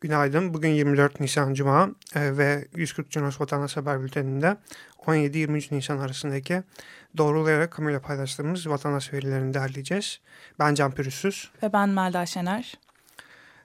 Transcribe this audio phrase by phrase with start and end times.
[0.00, 0.54] Günaydın.
[0.54, 4.56] Bugün 24 Nisan Cuma e, ve 140 Cunos Vatandaş Haber Bülteni'nde
[5.06, 6.62] 17-23 Nisan arasındaki
[7.16, 10.20] doğrulayarak kamuyla paylaştığımız vatandaş verilerini derleyeceğiz.
[10.58, 11.50] Ben Can Pürüzsüz.
[11.62, 12.74] Ve ben Melda Şener.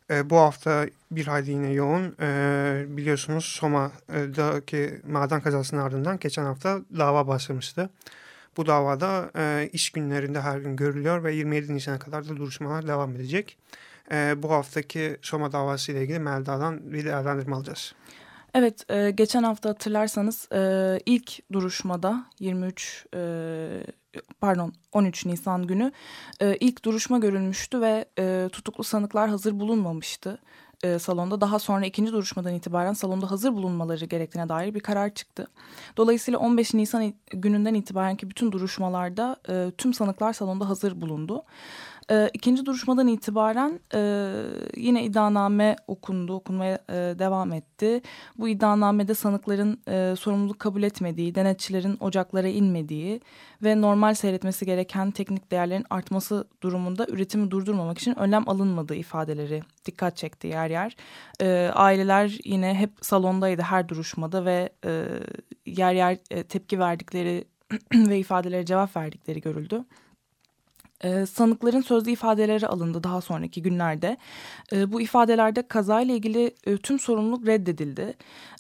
[0.09, 2.16] E, bu hafta bir hayli yine yoğun.
[2.21, 7.89] E, biliyorsunuz Soma'daki maden kazasının ardından geçen hafta dava başlamıştı.
[8.58, 13.16] Bu davada e, iş günlerinde her gün görülüyor ve 27 Nisan'a kadar da duruşmalar devam
[13.16, 13.58] edecek.
[14.11, 17.94] E, bu haftaki Soma davası ile ilgili Melda'dan bir değerlendirme alacağız.
[18.53, 23.20] Evet, e, geçen hafta hatırlarsanız e, ilk duruşmada 23 e,
[24.42, 25.92] pardon 13 Nisan günü
[26.42, 30.39] e, ilk duruşma görülmüştü ve e, tutuklu sanıklar hazır bulunmamıştı
[30.83, 31.42] e, salonda.
[31.42, 35.48] Daha sonra ikinci duruşmadan itibaren salonda hazır bulunmaları gerektiğine dair bir karar çıktı.
[35.98, 41.44] Dolayısıyla 15 Nisan gününden itibaren ki bütün duruşmalarda e, tüm sanıklar salonda hazır bulundu.
[42.11, 44.00] E, ikinci duruşmadan itibaren e,
[44.78, 48.02] yine iddianame okundu, okunmaya e, devam etti.
[48.38, 53.22] Bu iddianamede sanıkların e, sorumluluk kabul etmediği, denetçilerin ocaklara inmediği
[53.64, 60.17] ve normal seyretmesi gereken teknik değerlerin artması durumunda üretimi durdurmamak için önlem alınmadığı ifadeleri dikkat
[60.17, 60.95] çekti yer yer.
[61.42, 65.06] E, aileler yine hep salondaydı her duruşmada ve e,
[65.66, 67.45] yer yer e, tepki verdikleri
[67.93, 69.86] ve ifadelere cevap verdikleri görüldü.
[71.04, 74.17] E, sanıkların sözlü ifadeleri alındı daha sonraki günlerde.
[74.72, 78.14] E, bu ifadelerde kazayla ilgili e, tüm sorumluluk reddedildi.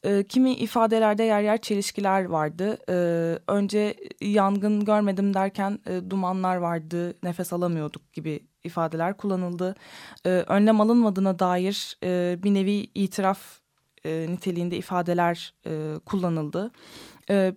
[0.03, 2.77] E, kimi ifadelerde yer yer çelişkiler vardı.
[2.89, 2.93] E,
[3.47, 9.75] önce yangın görmedim derken e, dumanlar vardı, nefes alamıyorduk gibi ifadeler kullanıldı.
[10.25, 13.39] E, önlem alınmadığına dair e, bir nevi itiraf
[14.05, 16.71] e, niteliğinde ifadeler e, kullanıldı.
[17.29, 17.53] E,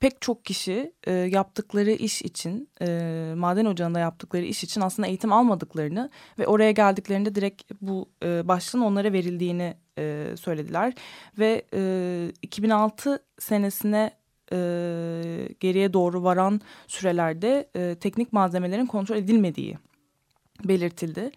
[0.00, 5.32] pek çok kişi e, yaptıkları iş için e, maden ocağında yaptıkları iş için aslında eğitim
[5.32, 10.94] almadıklarını ve oraya geldiklerinde direkt bu e, başlığın onlara verildiğini e, söylediler
[11.38, 14.10] ve e, 2006 senesine
[14.52, 14.56] e,
[15.60, 19.78] geriye doğru varan sürelerde e, teknik malzemelerin kontrol edilmediği
[20.64, 21.30] belirtildi.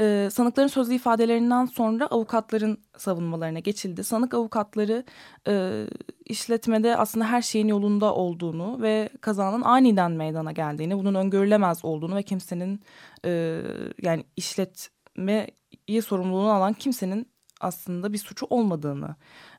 [0.00, 4.04] E, sanıkların sözlü ifadelerinden sonra avukatların savunmalarına geçildi.
[4.04, 5.04] Sanık avukatları
[5.48, 5.84] e,
[6.24, 12.22] işletmede aslında her şeyin yolunda olduğunu ve kazanın aniden meydana geldiğini, bunun öngörülemez olduğunu ve
[12.22, 12.80] kimsenin
[13.24, 13.62] e,
[14.02, 19.16] yani işletmeyi sorumluluğunu alan kimsenin aslında bir suçu olmadığını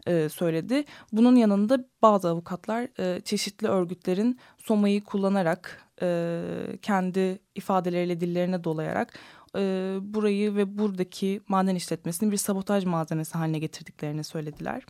[0.07, 0.85] e, söyledi.
[1.11, 6.41] Bunun yanında bazı avukatlar e, çeşitli örgütlerin Soma'yı kullanarak e,
[6.81, 9.13] kendi ifadeleriyle dillerine dolayarak
[9.55, 14.83] e, burayı ve buradaki maden işletmesini bir sabotaj malzemesi haline getirdiklerini söylediler.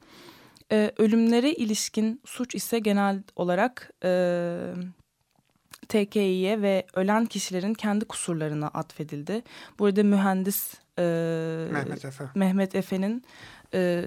[0.71, 4.73] E, ölümlere ilişkin suç ise genel olarak e,
[5.87, 9.43] TKİ'ye ve ölen kişilerin kendi kusurlarına atfedildi.
[9.79, 11.03] Burada mühendis e,
[11.71, 12.23] Mehmet Efe.
[12.35, 13.23] Mehmet Efe'nin
[13.73, 14.05] e,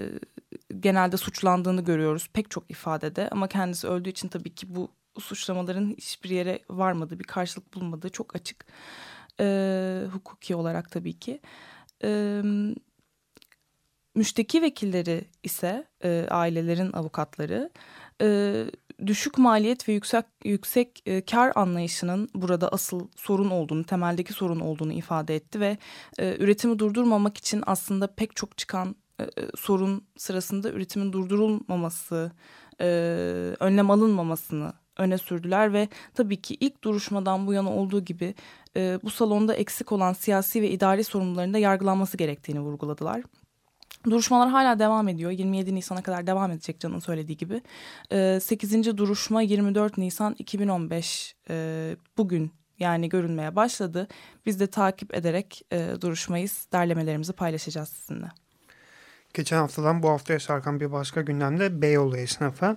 [0.80, 6.30] genelde suçlandığını görüyoruz pek çok ifadede ama kendisi öldüğü için tabii ki bu suçlamaların hiçbir
[6.30, 8.66] yere varmadığı, bir karşılık bulmadığı çok açık
[9.40, 11.40] e, hukuki olarak tabii ki.
[12.04, 12.42] E,
[14.14, 17.70] müşteki vekilleri ise e, ailelerin avukatları
[18.22, 18.64] e,
[19.06, 24.92] düşük maliyet ve yüksek yüksek e, kar anlayışının burada asıl sorun olduğunu, temeldeki sorun olduğunu
[24.92, 25.78] ifade etti ve
[26.18, 29.24] e, üretimi durdurmamak için aslında pek çok çıkan e,
[29.56, 32.32] sorun sırasında üretimin durdurulmaması,
[32.80, 32.86] e,
[33.60, 38.34] önlem alınmamasını öne sürdüler ve tabii ki ilk duruşmadan bu yana olduğu gibi
[38.76, 43.22] e, bu salonda eksik olan siyasi ve idari sorumluların da yargılanması gerektiğini vurguladılar.
[44.04, 45.30] Duruşmalar hala devam ediyor.
[45.30, 47.62] 27 Nisan'a kadar devam edecek Can'ın söylediği gibi.
[48.12, 48.96] E, 8.
[48.96, 54.08] duruşma 24 Nisan 2015 e, bugün yani görünmeye başladı.
[54.46, 58.28] Biz de takip ederek e, duruşmayız, derlemelerimizi paylaşacağız sizinle.
[59.38, 62.76] Geçen haftadan bu haftaya sarkan bir başka gündemde Beyoğlu esnafı.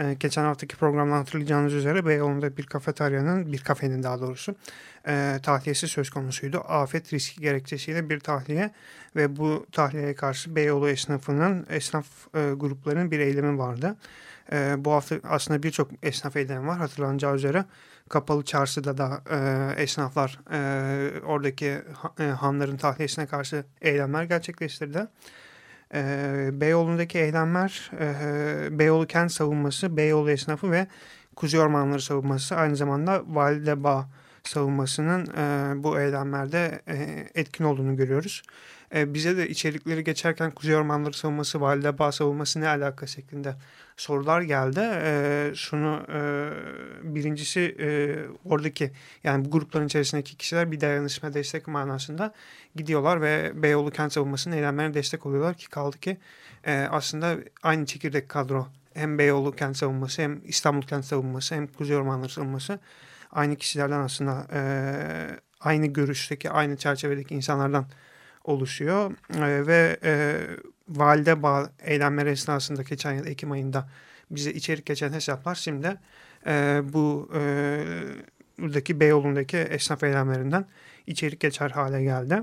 [0.00, 4.54] Ee, geçen haftaki programda hatırlayacağınız üzere Beyoğlu'nda bir kafeteryanın, bir kafenin daha doğrusu
[5.06, 6.58] e, tahliyesi söz konusuydu.
[6.58, 8.70] Afet riski gerekçesiyle bir tahliye
[9.16, 13.96] ve bu tahliyeye karşı Beyoğlu esnafının, esnaf e, gruplarının bir eylemi vardı.
[14.52, 17.64] E, bu hafta aslında birçok esnaf eylemi var hatırlanacağı üzere.
[18.08, 21.82] Kapalı çarşıda da e, esnaflar e, oradaki
[22.20, 25.06] e, hanların tahliyesine karşı eylemler gerçekleştirdi.
[25.94, 30.86] E, Beyoğlu'ndaki eylemler e, Beyoğlu kent savunması, Beyoğlu esnafı ve
[31.36, 34.08] Kuzey Ormanları savunması aynı zamanda Valide Bağ
[34.44, 38.42] savunmasının e, bu eylemlerde e, etkin olduğunu görüyoruz.
[38.94, 43.54] E, bize de içerikleri geçerken Kuzey Ormanları savunması, Valide Bağ savunması ne alaka şeklinde
[43.96, 44.80] sorular geldi.
[44.80, 46.50] E, şunu e,
[47.14, 48.90] birincisi e, oradaki
[49.24, 52.34] yani bu grupların içerisindeki kişiler bir dayanışma destek manasında
[52.76, 56.16] gidiyorlar ve Beyoğlu kent savunmasının eylemlerine destek oluyorlar ki kaldı ki
[56.64, 61.96] e, aslında aynı çekirdek kadro hem Beyoğlu kent savunması hem İstanbul kent savunması hem Kuzey
[61.96, 62.78] Ormanları savunması
[63.32, 64.62] aynı kişilerden aslında e,
[65.60, 67.86] aynı görüşteki aynı çerçevedeki insanlardan
[68.44, 70.40] oluşuyor e, ve e,
[70.88, 73.88] valide bağ eylemleri esnasında geçen yıl Ekim ayında
[74.30, 75.96] bize içerik geçen hesaplar şimdi
[76.46, 77.84] e, bu e,
[78.58, 80.64] buradaki Beyoğlu'ndaki esnaf eylemlerinden
[81.06, 82.42] içerik geçer hale geldi.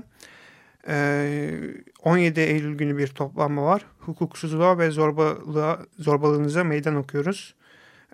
[0.88, 1.50] E,
[2.04, 3.86] 17 Eylül günü bir toplanma var.
[3.98, 7.54] Hukuksuzluğa ve zorbalığa, zorbalığınıza meydan okuyoruz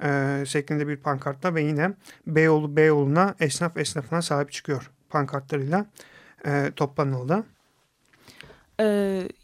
[0.02, 1.92] e, şeklinde bir pankartla ve yine
[2.26, 5.86] Beyoğlu Beyoğlu'na esnaf esnafına sahip çıkıyor pankartlarıyla
[6.46, 7.44] e, toplanıldı.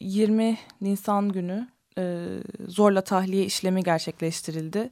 [0.00, 1.68] 20 Nisan günü
[1.98, 2.26] e,
[2.66, 4.90] zorla tahliye işlemi gerçekleştirildi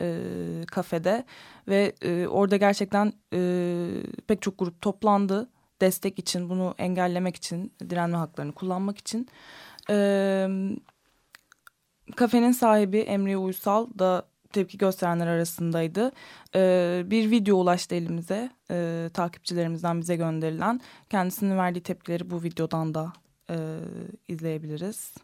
[0.00, 0.24] e,
[0.66, 1.24] kafede
[1.68, 3.40] ve e, orada gerçekten e,
[4.26, 9.28] pek çok grup toplandı destek için bunu engellemek için direnme haklarını kullanmak için.
[9.90, 9.96] E,
[12.16, 16.12] kafenin sahibi Emre Uysal da tepki gösterenler arasındaydı.
[16.54, 20.80] E, bir video ulaştı elimize e, takipçilerimizden bize gönderilen.
[21.10, 23.12] Kendisinin verdiği tepkileri bu videodan da
[23.50, 23.56] e,
[24.28, 25.14] izleyebiliriz.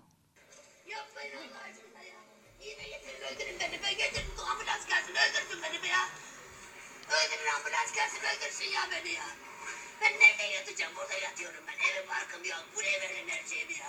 [10.02, 10.92] Ben nerede yatacağım?
[10.96, 11.78] Burada yatıyorum ben.
[11.88, 12.64] Evim barkım yok.
[12.76, 13.86] Buraya verin her şeyimi ya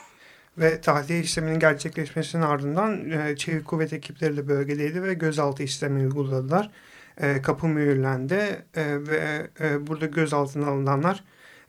[0.58, 6.72] ve tahliye işleminin gerçekleşmesinin ardından e, çevik kuvvet ekipleri de bölgedeydi ve gözaltı işlemi uyguladılar.
[7.18, 11.24] E, kapı mühürlendi e, ve e, burada gözaltına alınanlar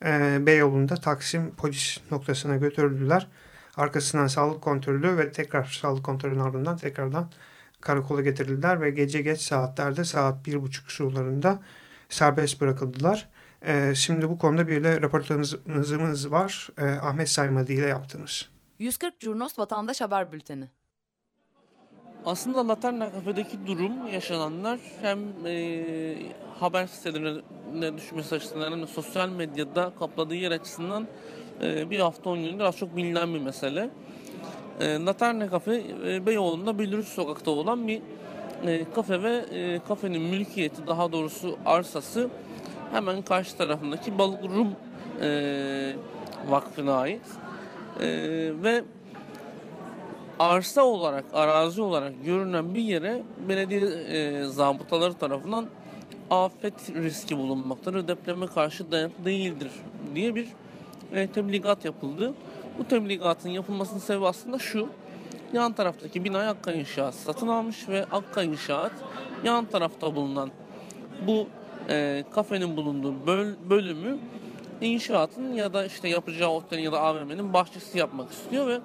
[0.04, 3.28] e, Beyoğlu'nda Taksim polis noktasına götürüldüler.
[3.76, 7.30] Arkasından sağlık kontrolü ve tekrar sağlık kontrolünün ardından tekrardan
[7.80, 11.62] karakola getirildiler ve gece geç saatlerde saat bir buçuk sularında
[12.08, 13.28] serbest bırakıldılar.
[13.62, 16.68] E, şimdi bu konuda bir de röportajımız var.
[16.78, 18.57] E, Ahmet Saymadı ile yaptığımız.
[18.78, 20.68] 140 Curnos Vatandaş Haber Bülteni.
[22.26, 26.14] Aslında Laterna kafedeki durum yaşananlar hem e,
[26.60, 31.06] haber sitelerine düşmesi açısından hem de sosyal medyada kapladığı yer açısından
[31.62, 33.90] e, bir hafta on gündür az çok bilinen bir mesele.
[34.80, 38.02] E, Laterna kafe e, Beyoğlu'nda Bildirici Sokak'ta olan bir
[38.66, 42.30] e, kafe ve e, kafenin mülkiyeti daha doğrusu arsası
[42.92, 44.76] hemen karşı tarafındaki Balık Rum
[45.22, 45.96] e,
[46.48, 47.22] Vakfı'na ait.
[48.00, 48.84] Ee, ve
[50.38, 55.66] arsa olarak, arazi olarak görünen bir yere belediye e, zabıtaları tarafından
[56.30, 58.08] afet riski bulunmaktadır.
[58.08, 59.70] Depreme karşı dayanıklı değildir
[60.14, 60.48] diye bir
[61.12, 62.34] e, tebligat yapıldı.
[62.78, 64.88] Bu tebligatın yapılmasının sebebi aslında şu.
[65.52, 68.92] Yan taraftaki binayı Akka İnşaat satın almış ve Akka İnşaat
[69.44, 70.50] yan tarafta bulunan
[71.26, 71.46] bu
[71.90, 74.18] e, kafenin bulunduğu böl, bölümü
[74.86, 78.80] inşaatın ya da işte yapacağı otelin ya da AVM'nin bahçesi yapmak istiyor ve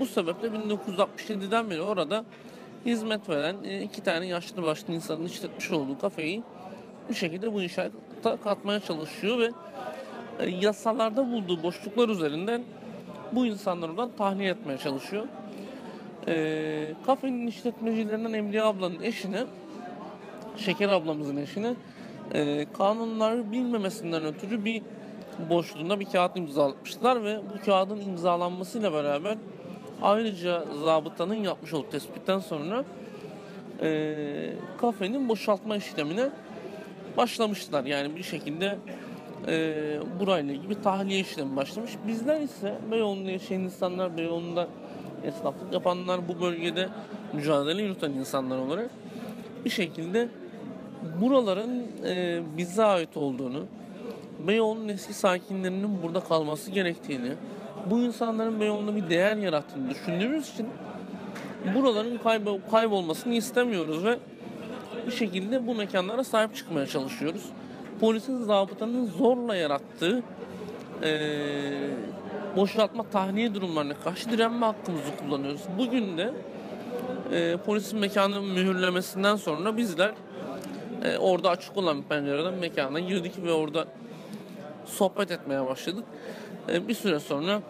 [0.00, 2.24] bu sebeple 1967'den beri orada
[2.86, 6.42] hizmet veren e, iki tane yaşlı başlı insanın işletmiş olduğu kafeyi
[7.08, 9.50] bir şekilde bu inşaata katmaya çalışıyor ve
[10.38, 12.62] e, yasalarda bulduğu boşluklar üzerinden
[13.32, 15.26] bu insanları oradan tahliye etmeye çalışıyor.
[16.28, 19.44] E, kafenin işletmecilerinden Emriye ablanın eşine,
[20.56, 21.74] Şeker ablamızın eşine
[22.34, 24.82] e, kanunları bilmemesinden ötürü bir
[25.50, 29.36] boşluğunda bir kağıt imzalatmışlar ve bu kağıdın imzalanmasıyla beraber
[30.02, 32.84] ayrıca zabıtanın yapmış olduğu tespitten sonra
[33.82, 36.30] e, kafenin boşaltma işlemine
[37.16, 37.84] başlamışlar.
[37.84, 38.78] Yani bir şekilde
[39.48, 39.74] e,
[40.20, 41.92] burayla ilgili tahliye işlemi başlamış.
[42.06, 44.68] Bizler ise Beyoğlu'nda yaşayan insanlar, Beyoğlu'nda
[45.24, 46.88] esnaflık yapanlar, bu bölgede
[47.32, 48.90] mücadele yürüten insanlar olarak
[49.64, 50.28] bir şekilde
[51.20, 53.66] buraların e, bize ait olduğunu,
[54.46, 57.32] Beyoğlu'nun eski sakinlerinin burada kalması gerektiğini,
[57.90, 60.68] bu insanların Beyoğlu'nda bir değer yarattığını düşündüğümüz için
[61.74, 64.18] buraların kaybol kaybolmasını istemiyoruz ve
[65.06, 67.44] bir şekilde bu mekanlara sahip çıkmaya çalışıyoruz.
[68.00, 70.22] Polisin zabıtanın zorla yarattığı
[71.02, 71.10] e,
[72.56, 75.62] boşaltma tahliye durumlarına karşı direnme hakkımızı kullanıyoruz.
[75.78, 76.32] Bugün de
[77.32, 80.12] e, polisin mekanı mühürlemesinden sonra bizler
[81.04, 83.86] e, orada açık olan pencereden mekana girdik ve orada
[84.92, 86.04] sohbet etmeye başladık.
[86.68, 87.62] E, bir süre sonra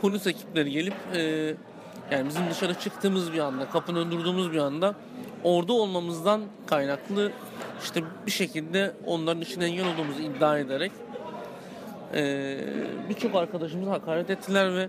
[0.00, 1.20] polis ekipleri gelip e,
[2.10, 4.94] yani bizim dışarı çıktığımız bir anda, kapının durduğumuz bir anda
[5.44, 7.32] orada olmamızdan kaynaklı
[7.82, 10.92] işte bir şekilde onların içine engel olduğumuzu iddia ederek
[12.14, 12.56] e,
[13.08, 14.88] birçok arkadaşımızı hakaret ettiler ve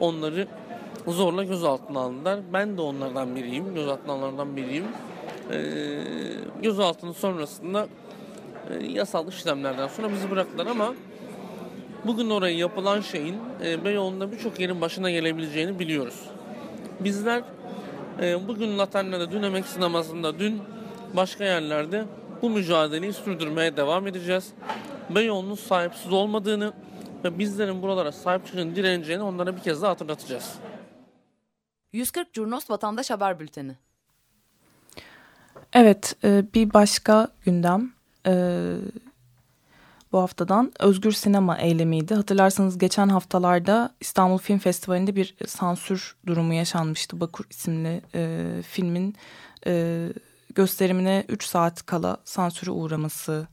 [0.00, 0.46] onları
[1.06, 2.40] zorla gözaltına aldılar.
[2.52, 4.84] Ben de onlardan biriyim, gözaltına alanlardan biriyim.
[5.52, 5.60] E,
[6.62, 7.86] gözaltının sonrasında
[8.88, 10.94] yasal işlemlerden sonra bizi bıraktılar ama
[12.04, 16.20] bugün oraya yapılan şeyin e, Beyoğlu'nda birçok yerin başına gelebileceğini biliyoruz.
[17.00, 17.42] Bizler
[18.20, 20.62] e, bugün Laterna'da, dün Emek Sineması'nda, dün
[21.14, 22.04] başka yerlerde
[22.42, 24.52] bu mücadeleyi sürdürmeye devam edeceğiz.
[25.10, 26.72] Beyoğlu'nun sahipsiz olmadığını
[27.24, 30.54] ve bizlerin buralara sahip çıkın direneceğini onlara bir kez daha hatırlatacağız.
[31.92, 33.76] 140 Curnos Vatandaş Haber Bülteni
[35.72, 37.92] Evet, e, bir başka gündem
[38.26, 38.74] e,
[40.12, 42.14] bu haftadan Özgür Sinema eylemiydi.
[42.14, 47.20] Hatırlarsanız geçen haftalarda İstanbul Film Festivali'nde bir sansür durumu yaşanmıştı.
[47.20, 49.16] Bakur isimli e, filmin
[50.54, 53.46] gösterimine 3 saat kala sansüre uğraması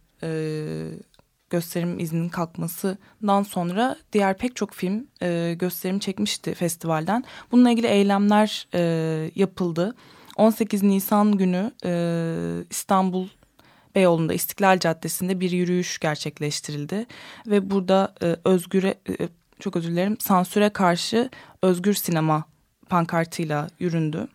[1.50, 7.24] gösterim izninin kalkmasından sonra diğer pek çok film e, gösterim çekmişti festivalden.
[7.52, 8.82] Bununla ilgili eylemler e,
[9.36, 9.96] yapıldı.
[10.36, 11.92] 18 Nisan günü e,
[12.70, 13.28] İstanbul
[13.98, 17.06] Beyoğlu'nda İstiklal Caddesi'nde bir yürüyüş gerçekleştirildi.
[17.48, 21.30] Ve burada e, özgüre, e, çok özür dilerim, sansüre karşı
[21.62, 22.44] özgür sinema
[22.89, 24.27] pankartıyla yüründü.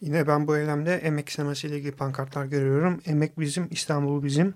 [0.00, 3.00] Yine ben bu eylemde emek sineması ile ilgili pankartlar görüyorum.
[3.06, 4.54] Emek bizim, İstanbul bizim.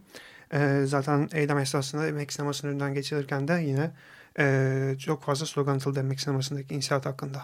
[0.53, 3.91] E, zaten eylem esnasında emek sinemasının önünden geçilirken de yine
[4.39, 7.43] e, çok fazla slogan atıldı emek sinemasındaki inşaat hakkında.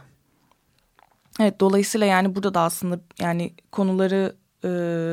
[1.40, 4.68] Evet dolayısıyla yani burada da aslında yani konuları e,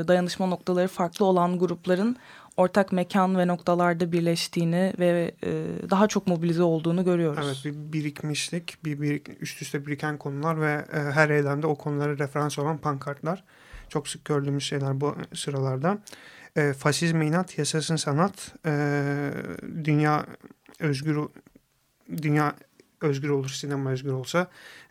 [0.08, 2.18] dayanışma noktaları farklı olan grupların
[2.58, 5.52] ortak mekan ve noktalarda birleştiğini ve e,
[5.90, 7.46] daha çok mobilize olduğunu görüyoruz.
[7.46, 12.18] Evet bir birikmişlik, bir birik, üst üste biriken konular ve e, her eylemde o konulara
[12.18, 13.44] referans olan pankartlar.
[13.90, 15.98] Çok sık gördüğümüz şeyler bu sıralarda
[16.56, 19.32] e, faşizme inat, yaşasın sanat, e,
[19.84, 20.26] dünya
[20.80, 21.20] özgür
[22.22, 22.54] dünya
[23.02, 24.48] özgür olur, sinema özgür olsa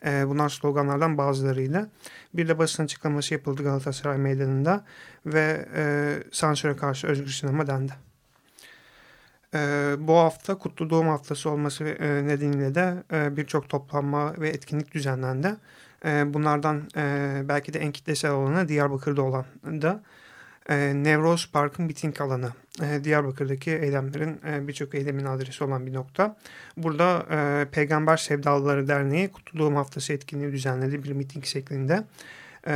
[0.07, 1.89] e, bunlar sloganlardan bazılarıyla.
[2.35, 4.85] Bir de basın açıklaması yapıldı Galatasaray Meydanı'nda
[5.27, 7.93] ve e, sansüre karşı özgür sinema dendi.
[9.55, 9.59] E,
[9.99, 15.57] bu hafta Kutlu Doğum Haftası olması e, nedeniyle de e, birçok toplanma ve etkinlik düzenlendi.
[16.05, 20.03] E, bunlardan e, belki de en kitlesel olanı Diyarbakır'da olan da
[20.69, 22.53] e, Nevroz Park'ın miting alanı.
[22.83, 26.37] E, Diyarbakır'daki eylemlerin e, birçok eylemin adresi olan bir nokta.
[26.77, 32.05] Burada e, Peygamber Sevdalıları Derneği Kutlu Doğum Haftası etkinliği düzenledi bir miting şeklinde.
[32.67, 32.75] E,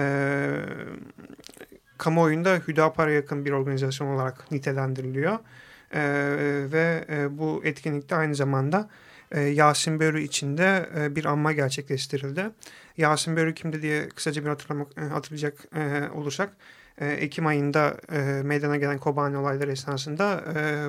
[1.98, 5.38] kamuoyunda Hüdapar'a yakın bir organizasyon olarak nitelendiriliyor.
[6.72, 8.88] Ve bu etkinlikte aynı zamanda
[9.40, 12.50] Yasin Börü içinde e, bir anma gerçekleştirildi.
[12.96, 16.52] Yasin Börü kimdi diye kısaca bir hatırlamak, e, hatırlayacak e, olursak
[16.98, 17.96] Ekim ayında
[18.42, 20.44] meydana gelen Kobani olayları esnasında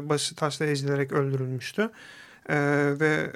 [0.09, 1.89] başı taşla ezilerek öldürülmüştü.
[2.99, 3.29] Ve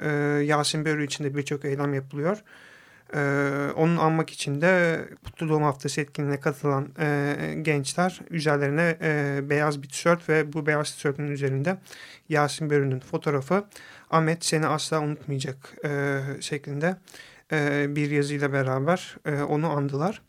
[0.44, 2.42] Yasin Börü için de birçok eylem yapılıyor.
[3.14, 3.20] E,
[3.76, 9.88] onun anmak için de Mutlu Doğum Haftası etkinliğine katılan e, gençler üzerlerine e, beyaz bir
[9.88, 11.76] tişört ve bu beyaz tişörtün üzerinde
[12.28, 13.64] Yasin Börü'nün fotoğrafı
[14.10, 16.96] Ahmet seni asla unutmayacak e, şeklinde
[17.52, 20.22] e, bir yazıyla beraber e, onu andılar.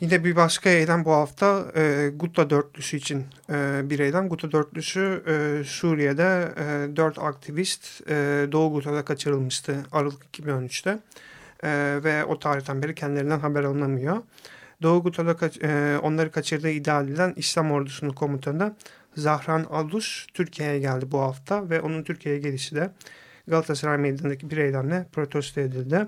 [0.00, 4.28] Yine bir başka eylem bu hafta e, Gutta Dörtlüsü için e, bir eylem.
[4.28, 10.98] Gutta Dörtlüsü e, Suriye'de e, dört aktivist e, Doğu Guta'da kaçırılmıştı Aralık 2013'te.
[11.64, 14.22] E, ve o tarihten beri kendilerinden haber alınamıyor.
[14.82, 18.74] Doğu Guta'da kaç, e, onları kaçırdığı iddia edilen İslam ordusunun komutanı
[19.16, 22.90] Zahran Aldus Türkiye'ye geldi bu hafta ve onun Türkiye'ye gelişi de
[23.48, 26.06] Galatasaray Meydanı'ndaki bir eylemle protesto edildi.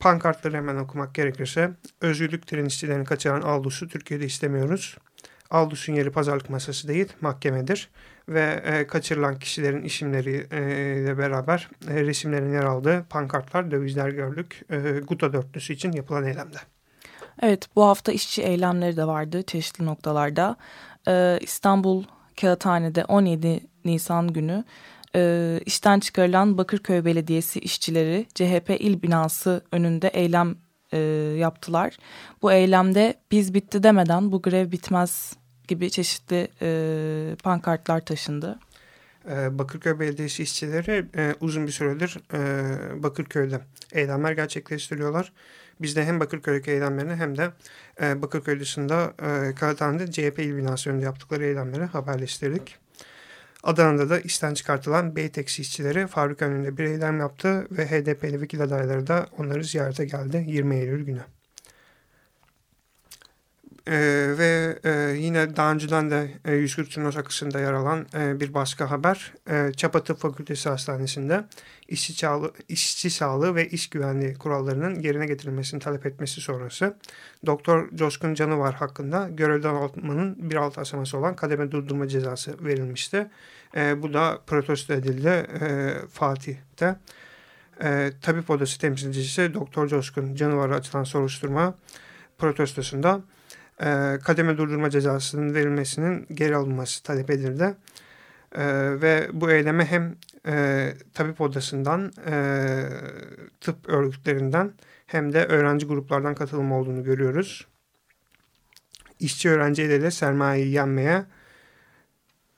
[0.00, 4.96] Pankartları hemen okumak gerekirse özgürlük direnişçilerini kaçıran Aldus'u Türkiye'de istemiyoruz.
[5.50, 7.90] Aldus'un yeri pazarlık masası değil mahkemedir
[8.28, 15.00] ve e, kaçırılan kişilerin isimleriyle e, beraber e, resimlerin yer aldığı pankartlar, dövizler gördük e,
[15.08, 16.58] Guta dörtlüsü için yapılan eylemde.
[17.42, 20.56] Evet bu hafta işçi eylemleri de vardı çeşitli noktalarda.
[21.08, 22.04] Ee, İstanbul
[22.40, 24.64] Kağıthane'de 17 Nisan günü
[25.16, 30.56] e, işten çıkarılan Bakırköy Belediyesi işçileri CHP il binası önünde eylem
[30.92, 30.98] e,
[31.38, 31.96] yaptılar.
[32.42, 35.32] Bu eylemde biz bitti demeden bu grev bitmez
[35.68, 38.58] gibi çeşitli e, pankartlar taşındı.
[39.30, 43.60] Ee, Bakırköy Belediyesi işçileri e, uzun bir süredir e, Bakırköy'de
[43.92, 45.32] eylemler gerçekleştiriyorlar.
[45.80, 47.50] Biz de hem Bakırköy'deki eylemlerini hem de
[48.02, 52.76] e, Bakırköy dışında e, Karatan'da CHP il binası önünde yaptıkları eylemleri haberleştirdik.
[53.62, 59.06] Adana'da da işten çıkartılan Beytex işçileri fabrika önünde bir eylem yaptı ve HDP'li vekil adayları
[59.06, 61.22] da onları ziyarete geldi 20 Eylül günü.
[63.86, 63.96] E,
[64.38, 68.90] ve e, yine daha önceden de e, 140 Turnus akısında yer alan e, bir başka
[68.90, 69.32] haber.
[69.50, 71.44] E, Çapa Tıp Fakültesi Hastanesi'nde
[71.88, 72.26] işçi,
[72.68, 76.96] işçi sağlığı ve iş güvenliği kurallarının yerine getirilmesini talep etmesi sonrası
[77.46, 83.30] Doktor Coşkun Canıvar hakkında görevden almanın bir alt aşaması olan kademe durdurma cezası verilmişti.
[83.76, 86.96] E, bu da protesto edildi e, Fatih'te.
[87.82, 91.74] E, Tabip Odası temsilcisi Doktor Coşkun Canıvar'a açılan soruşturma
[92.38, 93.22] protestosunda
[93.80, 97.74] e, kademe durdurma cezasının verilmesinin geri alınması talep edildi.
[98.54, 98.64] E,
[99.02, 100.16] ve bu eyleme hem
[100.46, 102.34] e, tabip odasından, e,
[103.60, 104.72] tıp örgütlerinden
[105.06, 107.66] hem de öğrenci gruplardan katılım olduğunu görüyoruz.
[109.20, 111.24] İşçi öğrenci el ele sermayeyi yenmeye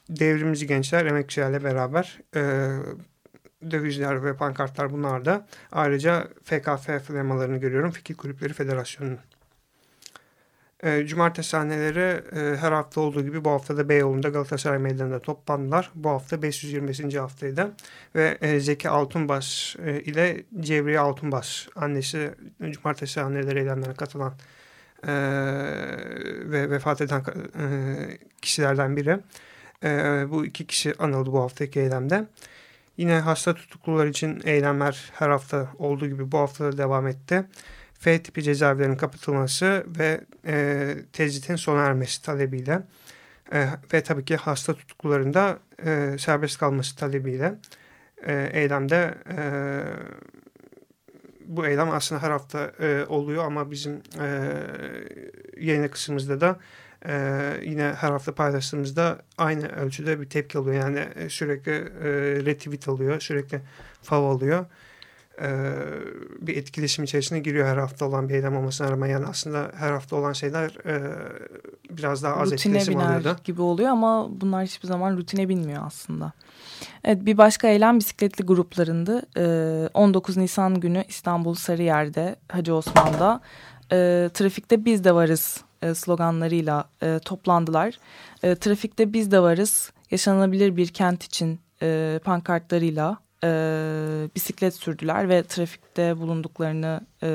[0.08, 2.70] devrimci gençler emekçilerle beraber e,
[3.70, 5.46] dövizler ve pankartlar bunlar da.
[5.72, 7.90] Ayrıca FKF flemalarını görüyorum.
[7.90, 9.18] Fikir Kulüpleri Federasyonu'nun.
[10.86, 15.90] E, cumartesi sahneleri e, her hafta olduğu gibi bu hafta da Beyoğlu'nda Galatasaray Meydanı'nda toplandılar.
[15.94, 17.18] Bu hafta 520.
[17.18, 17.72] haftaydı
[18.14, 22.30] ve e, Zeki Altunbaş e, ile Cevriye Altunbaş annesi
[22.70, 24.34] cumartesi sahneleri eylemlerine katılan
[25.06, 25.12] e,
[26.44, 27.22] ve vefat eden
[27.58, 27.66] e,
[28.42, 29.18] kişilerden biri.
[29.84, 29.90] E,
[30.30, 32.26] bu iki kişi anıldı bu haftaki eylemde.
[32.96, 37.44] Yine hasta tutuklular için eylemler her hafta olduğu gibi bu hafta da devam etti.
[38.06, 42.82] F tipi cezaevlerinin kapatılması ve e, tecritin sona ermesi talebiyle
[43.52, 47.54] e, ve tabii ki hasta tutuklularında e, serbest kalması talebiyle
[48.26, 49.38] e, eylemde e,
[51.46, 54.52] bu eylem aslında her hafta e, oluyor ama bizim e,
[55.56, 56.58] yayın kısmımızda da
[57.06, 57.12] e,
[57.62, 60.76] yine her hafta paylaştığımızda aynı ölçüde bir tepki alıyor.
[60.76, 62.10] Yani sürekli e,
[62.44, 63.60] retweet alıyor, sürekli
[64.02, 64.66] fav alıyor
[65.42, 65.48] e,
[66.40, 69.08] bir etkileşim içerisine giriyor her hafta olan bir eylem olmasına rağmen.
[69.08, 71.14] Yani aslında her hafta olan şeyler e,
[71.90, 73.40] biraz daha az rutine etkileşim biner oluyordu.
[73.44, 76.32] gibi oluyor ama bunlar hiçbir zaman rutine binmiyor aslında.
[77.04, 79.22] Evet bir başka eylem bisikletli gruplarındı.
[79.36, 83.40] E, 19 Nisan günü İstanbul Sarıyer'de Hacı Osman'da
[83.92, 87.98] e, trafikte biz de varız e, sloganlarıyla e, toplandılar.
[88.42, 93.48] E, trafikte biz de varız yaşanabilir bir kent için e, pankartlarıyla e,
[94.34, 97.28] bisiklet sürdüler ve trafikte bulunduklarını e,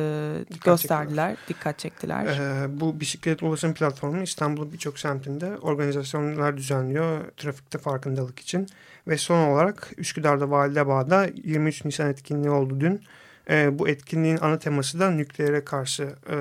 [0.54, 1.58] dikkat gösterdiler, çektiler.
[1.58, 2.26] dikkat çektiler.
[2.26, 8.68] E, bu bisiklet ulaşım platformu İstanbul'un birçok semtinde organizasyonlar düzenliyor trafikte farkındalık için.
[9.08, 13.02] Ve son olarak Üsküdar'da Validebağ'da 23 Nisan etkinliği oldu dün.
[13.50, 16.38] E, bu etkinliğin ana teması da nükleere karşı e,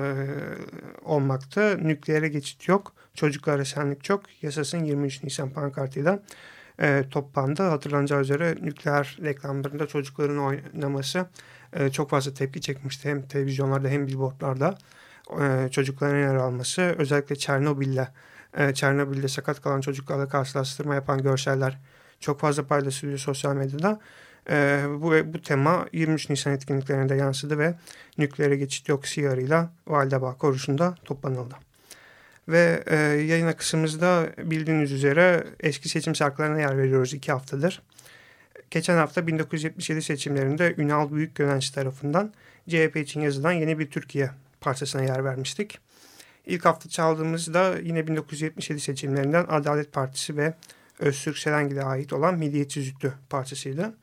[1.05, 1.77] olmakta.
[1.77, 4.21] Nükleere geçit yok, çocuklara şenlik çok.
[4.41, 6.19] Yasasın 23 Nisan pankartıyla
[6.79, 7.63] e, toplandı.
[7.63, 11.25] Hatırlanacağı üzere nükleer reklamlarında çocukların oynaması
[11.73, 13.09] e, çok fazla tepki çekmişti.
[13.09, 14.77] Hem televizyonlarda hem billboardlarda
[15.41, 16.81] e, çocukların yer alması.
[16.81, 18.07] Özellikle Çernobil'de
[18.57, 21.77] e, Çernobil'de sakat kalan çocuklarla karşılaştırma yapan görseller
[22.19, 23.99] çok fazla paylaşılıyor sosyal medyada.
[24.49, 27.75] E, bu, bu tema 23 Nisan etkinliklerinde yansıdı ve
[28.17, 31.70] nükleere geçit yok siyarıyla Validebağ korusunda toplanıldı.
[32.47, 37.81] Ve e, yayın akışımızda bildiğiniz üzere eski seçim şarkılarına yer veriyoruz iki haftadır.
[38.71, 42.33] Geçen hafta 1977 seçimlerinde Ünal Büyükgönenç tarafından
[42.69, 45.79] CHP için yazılan Yeni Bir Türkiye parçasına yer vermiştik.
[46.45, 50.53] İlk hafta çaldığımızda yine 1977 seçimlerinden Adalet Partisi ve
[50.99, 53.93] Öztürk Serengil'e ait olan Milliyetçi Züttü parçasıydı.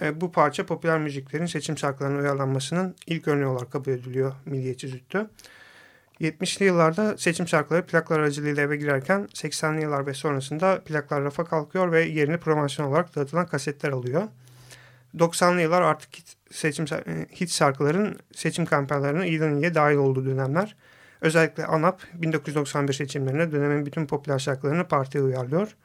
[0.00, 5.30] E, bu parça popüler müziklerin seçim şarkılarına uyarlanmasının ilk örneği olarak kabul ediliyor Milliyetçi Züttü.
[6.20, 11.92] 70'li yıllarda seçim şarkıları plaklar aracılığıyla eve girerken 80'li yıllar ve sonrasında plaklar rafa kalkıyor
[11.92, 14.22] ve yerini promosyon olarak dağıtılan kasetler alıyor.
[15.16, 20.76] 90'lı yıllar artık hit, seçim, e, hit şarkıların seçim kampanyalarına iyiden iyiye dahil olduğu dönemler.
[21.20, 25.76] Özellikle ANAP 1991 seçimlerinde dönemin bütün popüler şarkılarını partiye uyarlıyor.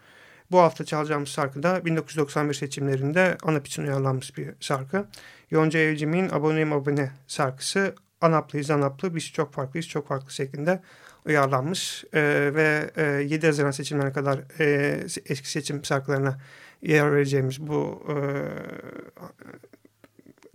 [0.52, 5.06] Bu hafta çalacağımız şarkı da 1991 seçimlerinde ANAP için uyarlanmış bir şarkı.
[5.52, 10.82] Yonca Evcimik'in Aboneyim Abone şarkısı Anaplıyız, Anaplı, biz çok farklıyız, çok farklı şeklinde
[11.26, 12.04] uyarlanmış.
[12.14, 12.22] E,
[12.56, 16.38] ve e, 7 Haziran seçimlerine kadar e, eski seçim şarkılarına
[16.82, 18.16] yer vereceğimiz bu e,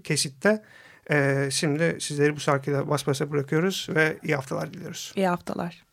[0.04, 0.62] kesitte
[1.10, 5.12] e, şimdi sizleri bu şarkıyla bas basa bırakıyoruz ve iyi haftalar diliyoruz.
[5.16, 5.85] İyi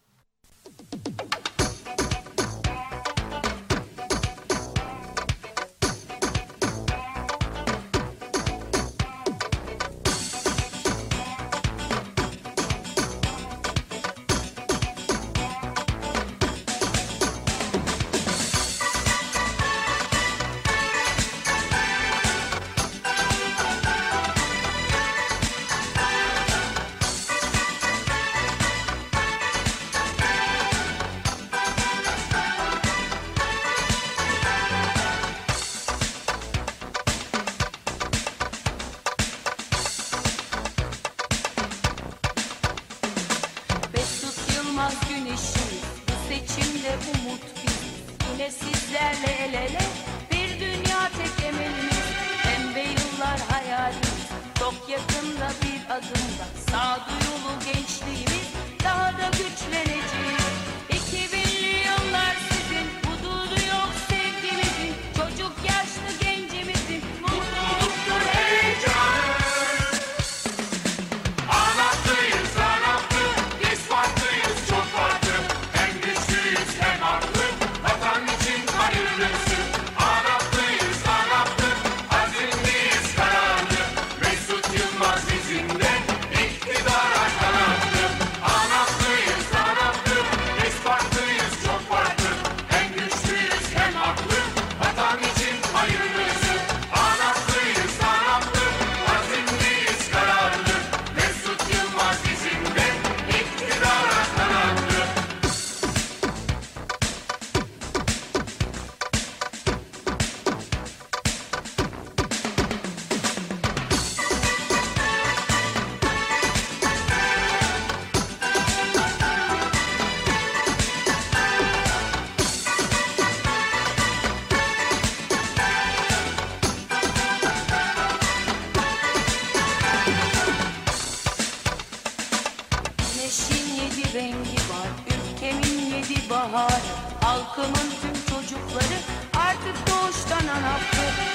[140.92, 141.33] Thank you.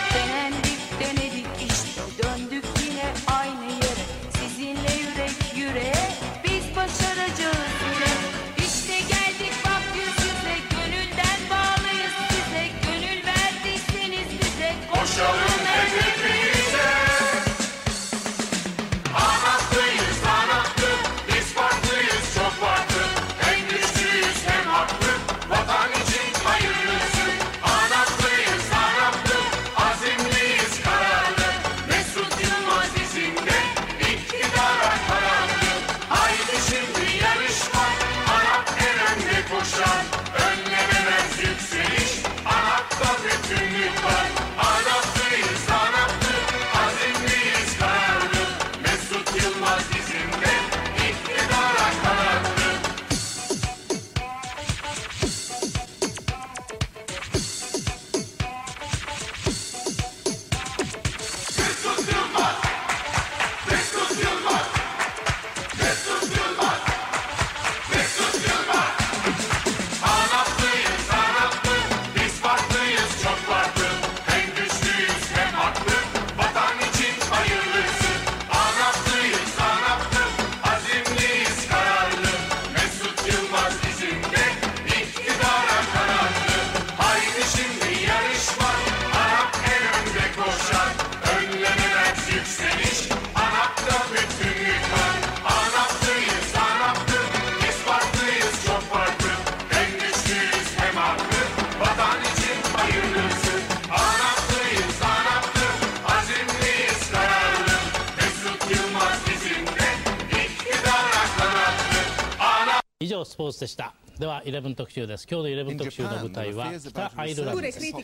[113.47, 118.01] haftalar.11特集です今日の11特集の舞台は北アイルランドですイギ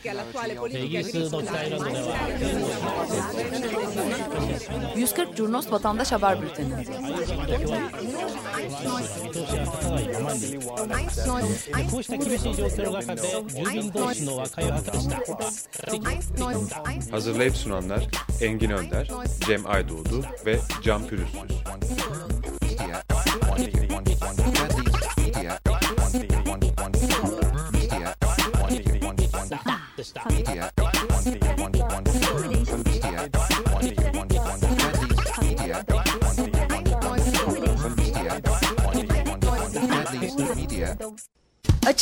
[0.98, 2.16] リスの北アイルランドでは
[4.96, 6.70] 140 Curnos Vatandaş Haber Bülteni
[11.90, 15.16] こうした厳しい状況の中で住民同士の和解を図りした
[17.10, 18.08] Hazırlayıp sunanlar
[18.40, 19.08] Engin Önder,
[19.46, 21.40] Cem Aydoğdu ve Can Pürüzsüz.